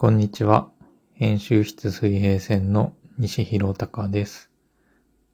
[0.00, 0.70] こんにちは。
[1.12, 4.50] 編集室水平線の西広隆です。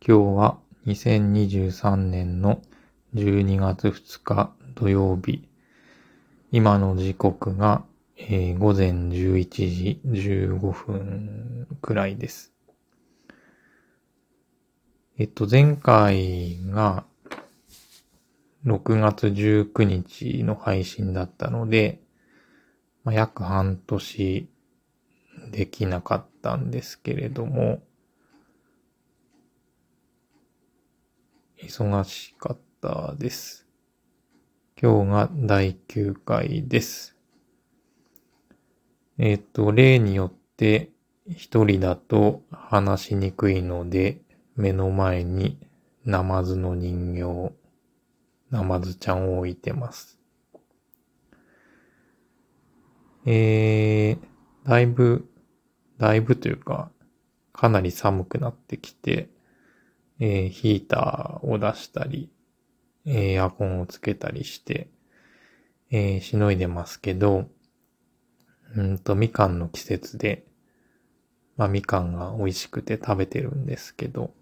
[0.04, 2.60] 今日は2023年の
[3.15, 5.49] 12月2日土曜日。
[6.50, 7.84] 今の時刻が、
[8.16, 12.53] えー、午前11時15分くらいです。
[15.17, 17.05] えっと、前回が
[18.64, 22.01] 6月19日の配信だったので、
[23.05, 24.48] ま、約半年
[25.50, 27.82] できなかったんですけれども、
[31.62, 33.66] 忙しかったです。
[34.80, 37.16] 今日が第9回です。
[39.19, 40.91] えっ、と、例によって
[41.28, 44.20] 一人だと話しにくいので、
[44.55, 45.58] 目の前に
[46.05, 47.52] ナマズの人形、
[48.50, 50.19] ナマズちゃんを置いてます。
[53.24, 55.28] えー、だいぶ
[55.98, 56.91] だいぶというか、
[57.52, 59.30] かなり寒くなってきて、
[60.20, 62.30] えー、ヒーターを出したり、
[63.06, 64.88] えエアコンをつけたりして、
[65.91, 67.48] えー、しのいでますけど、
[68.75, 70.44] うんと、みかんの季節で、
[71.56, 74.33] まあ、みかんが美味しくて食べてるんですけど、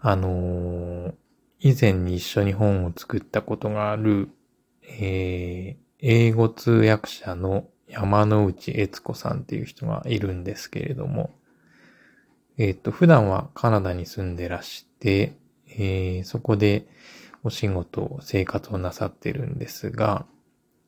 [0.00, 1.14] あのー、
[1.60, 4.28] 以前に一緒に本を作ったことがある、
[4.82, 11.30] えー、英語通訳者の山之内悦子さんっていう人がいるんですけれども、
[12.58, 15.36] えっ、と、普段はカナダに住んでらして、
[15.68, 16.86] えー、そこで
[17.44, 20.26] お仕事、生活をなさってるんですが、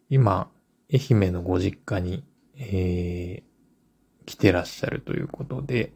[0.08, 0.50] 今、
[0.92, 2.24] 愛媛のご実家に、
[2.56, 5.92] えー、来てらっしゃるということで、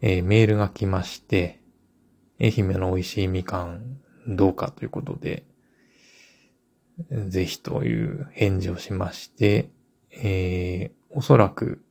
[0.00, 1.60] えー、メールが来まして、
[2.40, 5.44] 愛媛の美味しいみかんどうかということで、
[7.28, 9.70] ぜひという返事をしまして、
[10.16, 11.84] えー、おそらく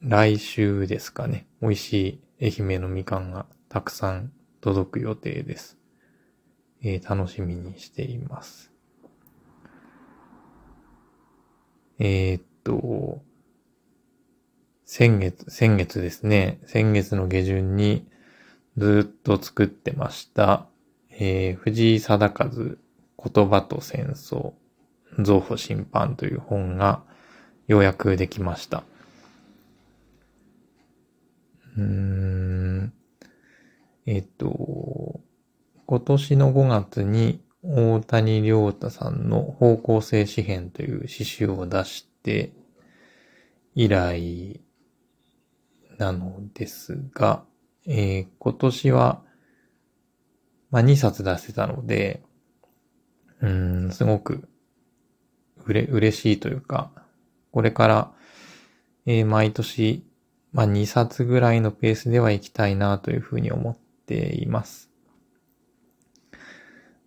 [0.00, 5.78] 来週ですかね、美味しい愛媛のみかんがたくさん届く予定です。
[6.82, 8.72] えー、楽しみにしています。
[11.98, 13.22] えー、っと、
[14.84, 18.06] 先月、先月ですね、先月の下旬に
[18.76, 20.66] ずっと作ってました、
[21.10, 22.50] えー、藤井貞和
[23.30, 24.54] 言葉と戦争、
[25.20, 27.04] 造法審判という本が、
[27.66, 28.84] ようやくできました。
[31.76, 32.92] うーん。
[34.06, 35.20] えっと、
[35.86, 42.52] 今年の5月に大谷良太さんの方向性詩編という詩集を出して
[43.74, 44.60] 以来
[45.98, 47.44] なのですが、
[47.86, 49.22] えー、今年は、
[50.70, 52.22] まあ、2冊出せたので、
[53.40, 54.48] うん、すごく
[55.64, 56.90] うれ、嬉しいというか、
[57.52, 58.12] これから、
[59.06, 60.04] えー、毎年、
[60.52, 63.76] まあ、2冊ぐらいのペースでは行きたいなというふうに思っ
[64.06, 64.90] ています。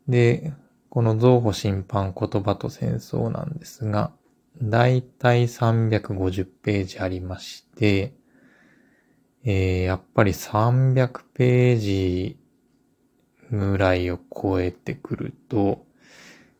[0.08, 0.54] で、
[0.90, 4.12] この造語審判言葉と戦争なんですが、
[4.62, 8.14] だいたい350ページありまして、
[9.44, 12.40] えー、やっぱり300ページ
[13.52, 15.86] ぐらいを超えてくると、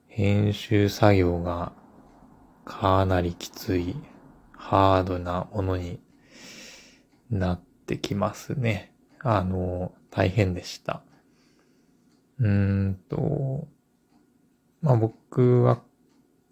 [0.08, 1.74] 編集作業が
[2.66, 3.96] かなりきつい、
[4.52, 6.00] ハードなものに
[7.30, 8.94] なってきますね。
[9.22, 11.04] あの、大変でした。
[12.40, 13.68] うーんと、
[14.82, 15.82] まあ、僕は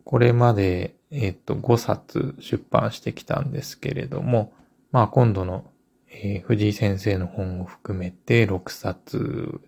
[0.05, 4.53] これまで、えっ、と、5冊出版してきたんですけれども、
[4.91, 5.65] まあ、今度の、
[6.09, 9.61] えー、藤井先生の本を含めて6冊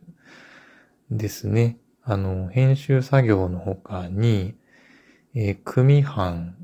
[1.09, 1.77] ですね。
[2.03, 4.55] あの、編集作業の他に、
[5.37, 6.55] えー、組版、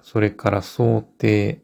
[0.00, 1.60] それから想定、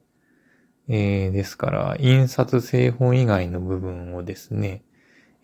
[0.87, 4.85] えー、ですから、印刷製本以外の部分をですね、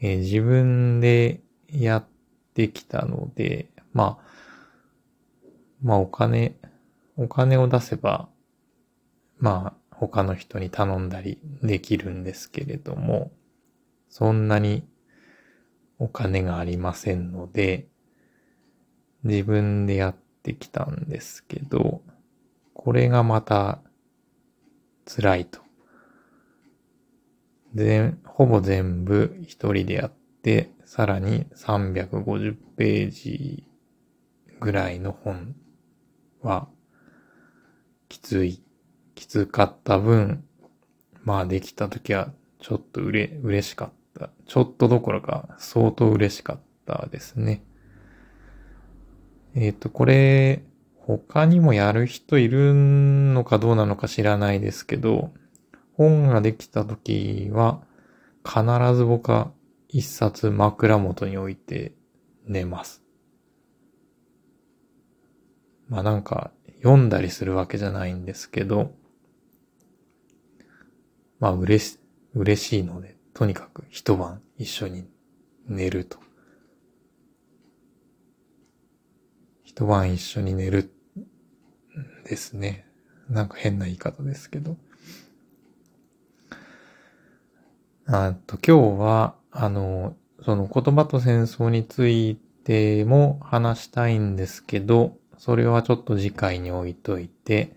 [0.00, 1.40] えー、自分で
[1.72, 2.04] やっ
[2.52, 4.28] てきたので、まあ、
[5.82, 6.56] まあお金、
[7.16, 8.28] お金を出せば、
[9.38, 13.32] まあ他の人に頼んだりできるんですけれども、
[14.10, 14.86] そんなに
[15.98, 17.86] お金がありませんので、
[19.24, 22.00] 自分でやってってきたんですけど、
[22.72, 23.80] これがまた
[25.04, 25.60] 辛いと。
[27.74, 30.12] 全、ほぼ全部一人でやっ
[30.42, 33.64] て、さらに350ページ
[34.60, 35.54] ぐらいの本
[36.40, 36.68] は
[38.08, 38.62] きつい、
[39.14, 40.44] きつかった分、
[41.22, 44.30] まあできた時はちょっとうれ、嬉しかった。
[44.46, 47.62] ちょっとどころか相当嬉しかったですね。
[49.60, 50.62] えっ、ー、と、これ、
[50.94, 55.32] 他にもやる人いるのかどうなのか知らないですけど、
[55.94, 57.82] 本ができた時は、
[58.44, 58.62] 必
[58.94, 59.50] ず僕は
[59.88, 61.92] 一冊枕元に置いて
[62.46, 63.02] 寝ます。
[65.88, 68.92] まあなんか読んだりするわけじゃないんですけど、
[71.40, 71.98] まあ嬉し、
[72.32, 75.08] 嬉しいので、とにかく一晩一緒に
[75.66, 76.27] 寝ると。
[79.78, 80.90] 一晩一緒に寝る
[82.24, 82.84] ですね。
[83.30, 84.76] なんか変な言い方ですけど。
[88.06, 92.34] あと今日は、あの、その言葉と戦争につい
[92.64, 97.76] ても話したいんですけど、それはちょっと次回に置いといて、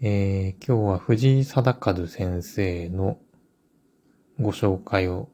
[0.00, 3.18] えー、今日は藤井貞和先生の
[4.40, 5.28] ご紹介を、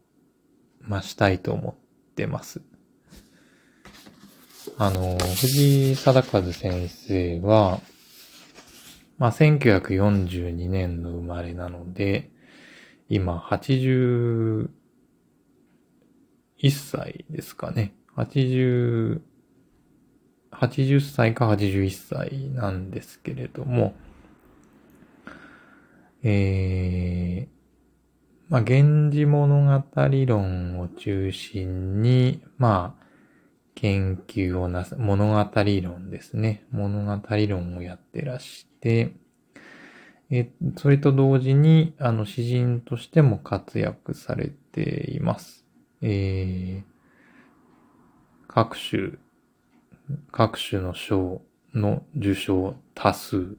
[0.80, 2.60] ましたいと思ってます。
[4.78, 7.80] あの、藤井貞和先生は、
[9.16, 12.30] まあ、1942年の生まれなので、
[13.08, 14.68] 今、81
[16.68, 17.94] 歳ですかね。
[18.18, 19.22] 80、
[20.52, 23.94] 80歳か81歳なんですけれども、
[26.22, 27.56] えー、
[28.50, 29.84] まあ、源氏物語
[30.26, 33.05] 論を中心に、まあ、
[33.76, 36.64] 研究をなす、物語論ですね。
[36.72, 39.12] 物語論をやってらして、
[40.30, 45.66] え、それと同時に、あの、詩人としても活躍されています。
[46.00, 46.84] えー、
[48.48, 49.18] 各種、
[50.32, 51.42] 各種の賞
[51.74, 53.56] の受賞多数、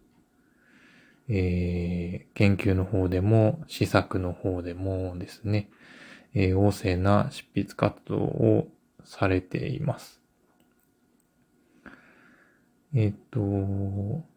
[1.29, 5.69] えー、研究の方でも、施策の方でもですね、
[6.33, 8.67] えー、旺盛な執筆活動を
[9.07, 10.21] されています。
[12.93, 13.39] えっ、と、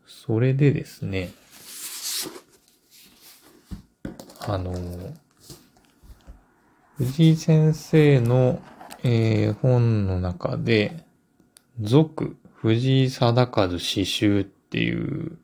[0.07, 1.31] それでですね、
[4.47, 4.73] あの、
[6.97, 8.63] 藤井先生の、
[9.03, 11.05] えー、本の中で、
[11.81, 15.39] 続藤井貞和詩集っていう、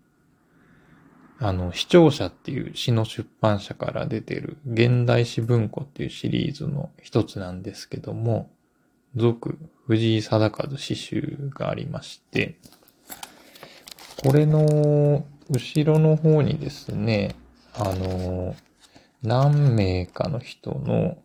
[1.39, 8.51] あの、視聴者っていう詩の出版社から出てる現代詩文庫っていうシリーズの一つなんですけども、
[9.17, 12.59] 続藤井貞和詩集がありまして、
[14.23, 17.35] これの後ろの方にですね、
[17.79, 18.55] あの、
[19.23, 21.17] 何名かの人の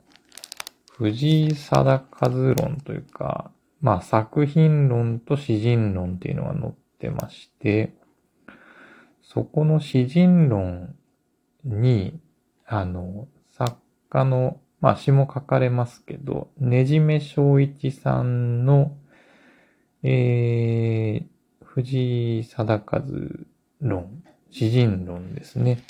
[0.92, 3.52] 藤井貞和論というか、
[3.82, 7.94] まあ作品論と詩人論っていうのが載ってまして、
[9.22, 10.96] そこの詩人論
[11.66, 12.22] に、
[12.66, 13.76] あの、作
[14.10, 18.98] 家のまあ詩も書かれますけど、ねじめ正一さんの、
[20.04, 23.02] えー、藤井貞和
[23.80, 25.84] 論、詩人論ですね。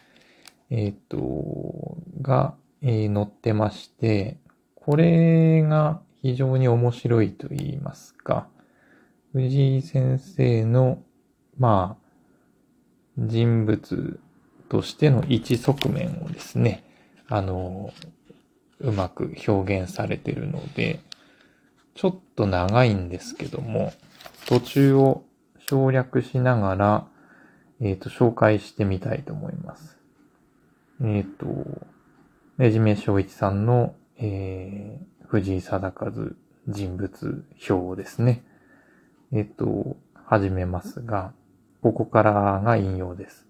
[0.70, 4.38] えっ、ー、と、が、えー、載ってまして、
[4.76, 8.48] これが非常に面白いと言いますか、
[9.34, 11.02] 藤井先生の、
[11.58, 12.02] まあ、
[13.18, 14.20] 人物
[14.70, 16.84] としての一側面をですね、
[17.28, 17.92] あの、
[18.84, 21.00] うまく表現されているので、
[21.96, 23.94] ちょっと長いんですけども、
[24.48, 25.24] 途中を
[25.60, 27.08] 省略しながら、
[27.80, 29.98] えっ、ー、と、紹介してみたいと思います。
[31.02, 31.48] えっ、ー、と、
[32.58, 36.12] ねじめ正一さんの、えー、藤井貞和
[36.68, 38.44] 人物表ですね。
[39.32, 41.34] えっ、ー、と、始めますが、
[41.82, 43.48] ここからが引用です。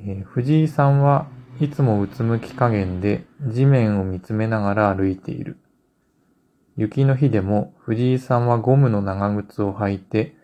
[0.00, 1.28] えー、藤井さんは
[1.60, 5.56] いつもうつむき加減で地面を見つめながら歩いている。
[6.76, 10.36] 雪の日でも藤井さんはゴムの長靴を履いて、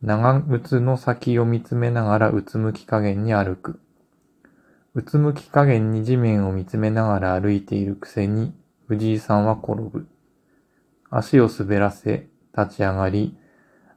[0.00, 3.80] 長靴の先を見つめながらうつむき加減に歩く。
[4.94, 8.54] うつむき加減に地面を見つめながら歩いているくせに、
[8.86, 10.06] 藤井さんは転ぶ。
[11.10, 13.36] 足を滑らせ、立ち上がり、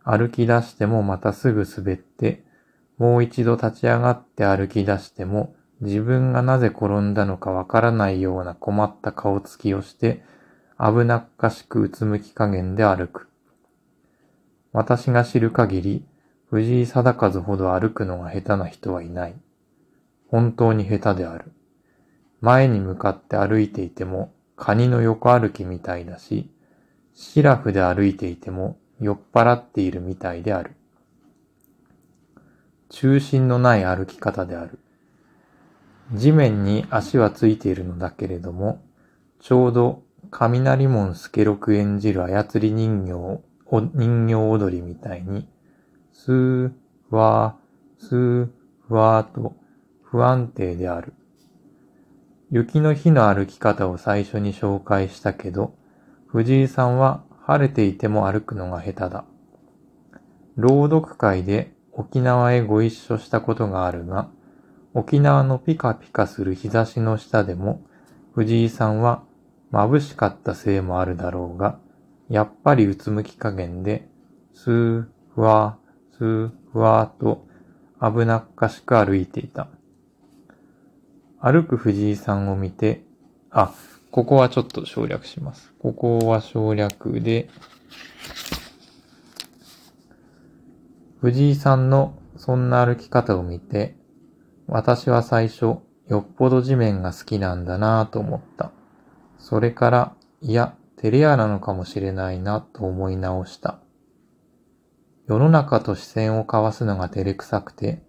[0.03, 2.43] 歩き出してもまたすぐ滑って、
[2.97, 10.23] もう一度立ち上がって歩き出しても、自分がなぜ転んだのかわからないような困った顔つきをして、
[10.79, 13.27] 危なっかしくうつむき加減で歩く。
[14.73, 16.05] 私が知る限り、
[16.49, 19.35] 藤井貞和ほど歩くのが下手な人はいない。
[20.29, 21.51] 本当に下手である。
[22.41, 26.49] 前に向かって歩いていても、カニの横歩きみたいだし、
[27.13, 30.75] シラフで歩いていても酔っ払っているみたいである。
[32.89, 34.79] 中心のない歩き方である。
[36.13, 38.81] 地面に足はついているのだけれども、
[39.39, 43.41] ちょうど雷門助六演じる操り人形を、
[43.93, 45.47] 人形踊りみたいに、
[46.13, 46.71] スー、
[47.09, 48.49] わー、スー、
[48.89, 49.55] わーと
[50.03, 51.13] 不安定である。
[52.49, 55.75] 雪の日の歩き方を最初に紹介したけど、
[56.27, 59.25] 藤井さんは晴れていても歩くのが下手だ。
[60.55, 64.29] 朗読会で沖縄へご一緒したことがあるが、
[64.97, 67.85] 沖縄のピカピカする日差しの下でも、
[68.33, 69.21] 藤井さんは
[69.71, 71.77] 眩しかったせいもあるだろうが、
[72.29, 74.09] やっぱりうつむき加減で、
[74.55, 77.45] スー、ふわー、スー、ふわーと
[78.01, 79.67] 危なっかしく歩いていた。
[81.39, 83.03] 歩く藤井さんを見て、
[83.51, 83.75] あ、
[84.09, 85.75] ここはちょっと省略します。
[85.77, 87.49] ここは省略で、
[91.21, 93.96] 藤井さんのそんな歩き方を見て、
[94.67, 98.71] 私は最初、よっぽど地面が好きなんだなぁと思った。
[99.37, 103.79] それから、いや、照れ屋なのかもしれないなと思い直した。
[105.27, 108.03] 世の中と視線を交わすのが照れくさくて、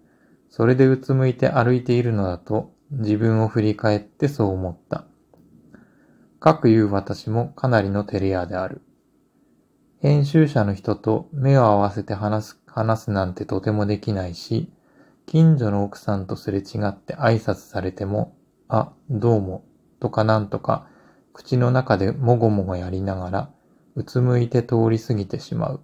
[0.49, 5.05] それでうつむいて歩いているのだと自分を振り返ってそう思った。
[6.39, 8.81] かくいう私もかなりの照れ屋である。
[9.99, 14.71] 編集者の人と目を合わせて話す、話すなんてとてもできないし、
[15.31, 18.35] 近所の奥さんとすれ違って挨拶されても、
[18.67, 19.63] あ、どうも、
[19.99, 20.87] とかなんとか、
[21.33, 23.51] 口の中でもごもごやりながら、
[23.93, 25.81] うつむいて通り過ぎてしまう。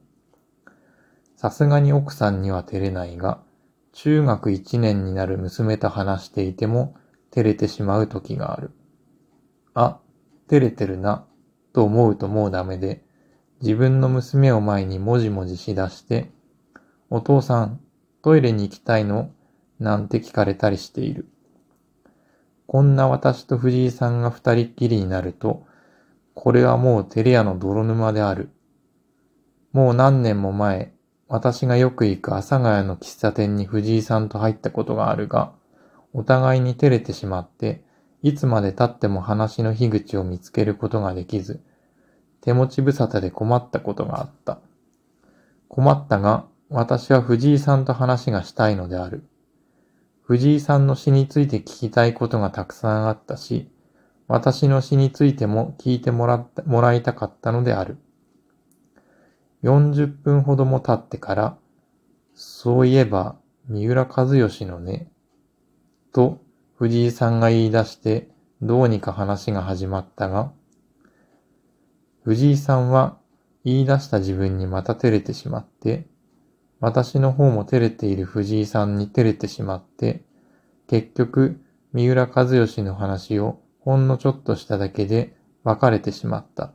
[1.35, 3.43] さすがに奥さんには照れないが、
[3.93, 6.95] 中学一年になる娘と話していても、
[7.29, 8.71] 照れてしまう時がある。
[9.75, 9.99] あ、
[10.47, 11.27] 照れてるな、
[11.71, 13.05] と思うともうダメで、
[13.61, 16.31] 自分の娘を前にもじもじしだして、
[17.11, 17.79] お父さん、
[18.23, 19.29] トイレに行きたいの？
[19.79, 21.27] なんて聞かれたりしている。
[22.67, 25.65] こんな私と藤井さんが二人っきりになると、
[26.33, 28.49] これはもうテレ屋の泥沼である。
[29.71, 30.93] もう何年も前、
[31.27, 35.53] 私がよく行く阿佐ヶ谷の喫茶店に藤井さんと入ったことがあるが、
[36.13, 37.83] お互いに照れてしまって、
[38.21, 41.61] いつまで経っても話の樋口を見つけることができず、
[42.41, 44.59] 手持ち無沙汰で困ったことがあった。
[45.67, 49.27] 困ったが、私は藤井さんと話がしたいのである。
[50.27, 53.69] 藤井さんの詩について聞きたいことがたくさんあったし、
[54.27, 57.99] 私の詩についても聞いてもらった、もらいたかったのである。
[59.63, 61.57] 40分ほども経ってから、
[62.33, 63.35] そういえば、
[63.67, 65.11] 三浦和義のね、
[66.11, 66.41] と
[66.73, 68.31] 藤井さんが言い出して、
[68.63, 70.51] どうにか話が始まったが、
[72.23, 73.19] 藤井さんは
[73.63, 76.07] 言い出した自分にまた照れてしまって、
[76.79, 80.23] 私の方も照れている藤井さんに照れてしまって、
[80.87, 81.61] 結局、
[81.93, 86.73] 三浦和義の話をほんのちょっとしただけで別れてしまった。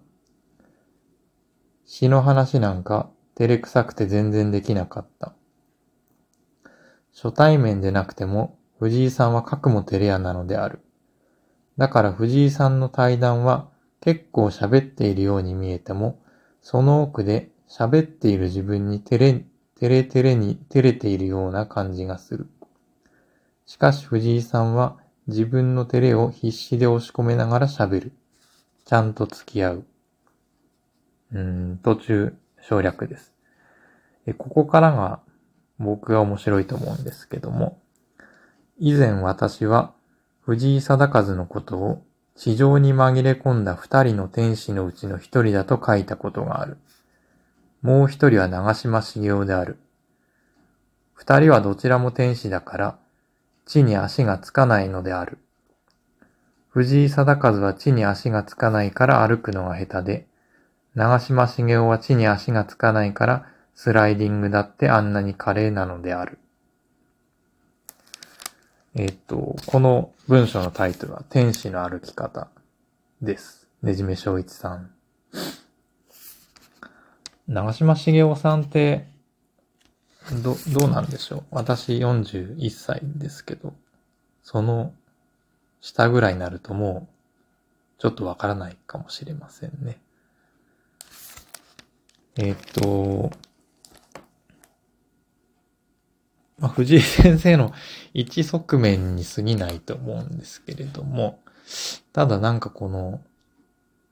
[1.84, 5.34] 詩の話なんか照れくさくて全然できなかった。
[7.12, 10.80] 初対面でなくても藤井さんは書くも照れ屋なのである。
[11.76, 13.68] だから藤井さんの対談は
[14.00, 16.22] 結構喋っているように見えても、
[16.62, 19.44] その奥で喋っている自分に照れ
[19.80, 22.46] てれてれに照れているような感じがする。
[23.64, 28.12] しかし藤井さんは自分の照れを必死で押し込めながら喋る。
[28.84, 29.84] ちゃんと付き合う。
[31.32, 33.32] うん、途中省略です。
[34.26, 35.20] えここからが
[35.78, 37.80] 僕が面白いと思うんですけども、
[38.78, 39.94] 以前私は
[40.42, 42.02] 藤井貞和のことを
[42.36, 46.76] 地上に紛れ込んだ二人の天使のうちの一人だと書いたことがある。
[47.82, 49.78] もう一人は長島茂雄である。
[51.14, 52.98] 二人はどちらも天使だから、
[53.66, 55.38] 地に足がつかないのである。
[56.68, 60.26] 藤井貞和は地に足がつかないから歩くのが下手で、
[60.94, 66.38] 長島茂雄は地に足がつかないからスライディングだってあんなに華麗なのである。
[68.94, 72.48] えっと、この文章のタイトルは天使の歩き方
[73.22, 73.68] です。
[73.82, 74.90] ねじめ正一さん。
[77.50, 79.08] 長島茂雄さんって、
[80.44, 81.44] ど、どうなんでしょう？
[81.50, 83.74] 私41歳ですけど、
[84.44, 84.94] その
[85.80, 87.08] 下ぐらいになるとも
[87.98, 89.98] う、ちょっとわからないかもしれませんね。
[92.36, 93.32] えっ、と、
[96.60, 97.72] まあ、藤井先生の
[98.14, 101.40] 一側面に過ぎないと思うんですけれども、
[102.12, 103.20] ただなんかこの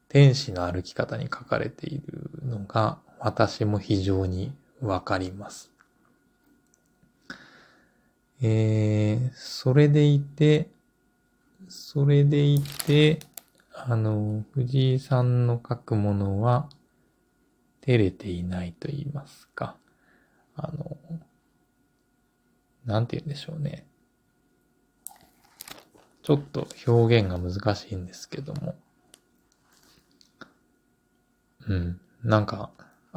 [0.09, 5.73] 天使の歩き方に書かれているのが私も非常にわかります。
[8.41, 10.69] えー、それでいて、
[11.69, 13.19] それでいて、
[13.75, 16.69] あの、藤井さんの書くものは、
[17.81, 19.77] 照れていないと言いますか。
[20.55, 20.99] あの、
[22.85, 23.87] なんて言うんでしょうね。
[26.23, 28.75] ちょっと表現が難しいんですけども。
[31.67, 32.01] うん。
[32.23, 32.71] なんか、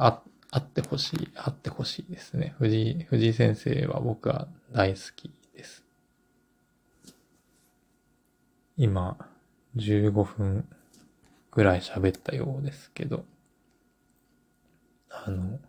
[0.04, 2.56] あ、あってほしい、あってほしいですね。
[2.58, 5.84] 藤井、藤井先生は僕は大好きです。
[8.76, 9.16] 今、
[9.76, 10.68] 15分
[11.52, 13.24] ぐらい喋ったようですけど、
[15.08, 15.60] あの、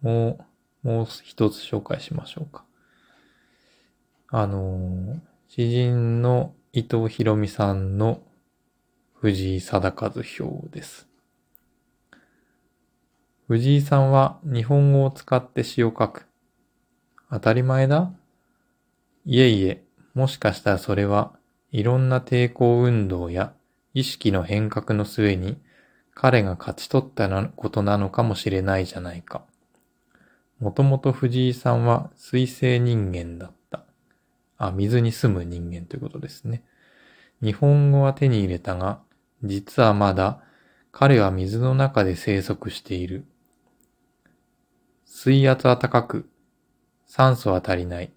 [0.00, 0.46] も
[0.82, 2.64] う、もう一つ紹介しましょうか。
[4.28, 8.22] あの、詩人の伊藤博美さんの
[9.20, 11.08] 藤井貞和表です。
[13.48, 16.26] 藤井さんは日本語を使って詩を書く。
[17.28, 18.12] 当たり前だ
[19.24, 19.82] いえいえ、
[20.14, 21.32] もしかしたらそれは
[21.72, 23.52] いろんな抵抗運動や
[23.92, 25.58] 意識の変革の末に
[26.14, 29.42] 彼が勝ち取ったことなのかもしれないじゃないか。
[30.60, 33.82] もともと藤井さんは水星人間だった。
[34.58, 36.62] あ、水に住む人間ということですね。
[37.42, 39.00] 日本語は手に入れたが、
[39.42, 40.40] 実はまだ
[40.90, 43.24] 彼は水の中で生息している。
[45.04, 46.28] 水圧は高く、
[47.06, 48.10] 酸素は足りない。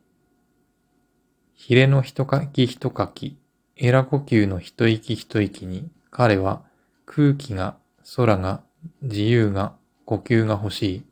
[1.53, 3.37] ヒレの一かき一かき、
[3.75, 6.63] エラ呼吸の一息一息に、彼は
[7.05, 7.77] 空気が、
[8.15, 8.61] 空が、
[9.01, 9.75] 自由が、
[10.05, 11.03] 呼吸が欲しい。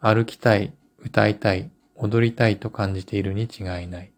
[0.00, 4.12] 歩きたい、歌いたい、踊りたいと感じているに違いない。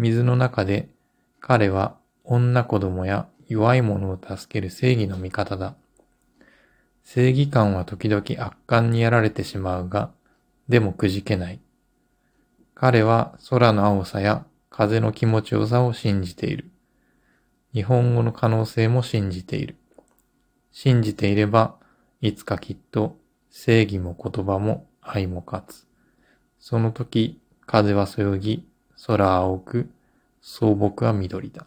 [0.00, 0.88] 水の中で
[1.40, 5.74] 彼は女子供や弱い者を助ける正義の味方だ。
[7.02, 10.12] 正義感は時々悪感にやられてしまうが、
[10.68, 11.60] でもくじけない。
[12.76, 16.70] 彼は空の青さや風の気持ちよさを信じている。
[17.74, 19.74] 日本語の可能性も信じている。
[20.70, 21.74] 信じていれば、
[22.20, 23.16] いつかきっと
[23.50, 25.88] 正義も言葉も愛も勝つ。
[26.60, 28.64] その時、風はそよぎ、
[29.08, 29.90] 空青く、
[30.40, 31.66] 草木は緑だ。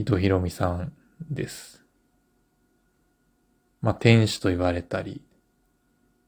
[0.00, 0.94] 伊藤博美さん
[1.30, 1.84] です。
[3.82, 5.20] まあ、天使と言われたり、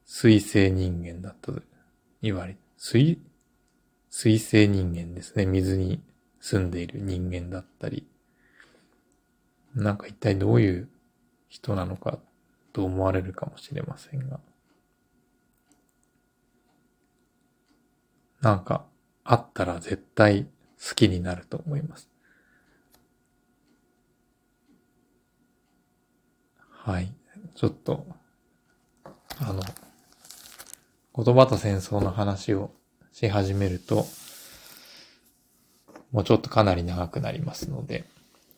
[0.04, 1.62] 水星人間だったと
[2.20, 3.18] 言われ、水、
[4.10, 5.46] 水星人間ですね。
[5.46, 6.02] 水に
[6.38, 8.06] 住んでいる人間だったり、
[9.74, 10.90] なんか一体どういう
[11.48, 12.18] 人なのか
[12.74, 14.38] と思われるかもしれませんが。
[18.42, 18.84] なんか、
[19.24, 22.11] あったら絶対好きになると思います。
[26.84, 27.12] はい。
[27.54, 28.04] ちょっと、
[29.38, 29.62] あの、
[31.14, 32.72] 言葉と戦争の話を
[33.12, 34.04] し始めると、
[36.10, 38.04] もうちょっとかなり長くなりますので、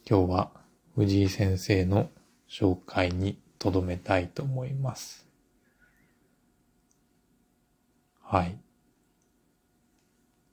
[0.09, 0.51] 今日は
[0.95, 2.09] 藤井先生の
[2.49, 5.29] 紹介に留めたいと思います。
[8.23, 8.57] はい。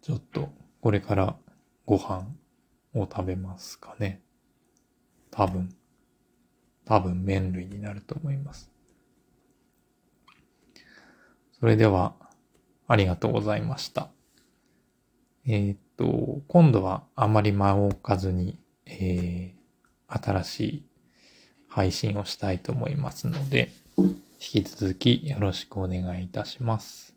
[0.02, 0.50] ちょっと、
[0.82, 1.38] これから
[1.86, 2.28] ご飯
[2.94, 4.20] を食べますかね。
[5.30, 5.74] 多分。
[6.92, 8.70] 多分麺類になると思います。
[11.58, 12.16] それでは、
[12.86, 14.10] ありがとうございました。
[15.46, 20.86] えー、っと、今度はあまり間を置かずに、えー、新しい
[21.70, 27.11] 配信をしたいと思いますので、引き続きよろしくお願いいたします。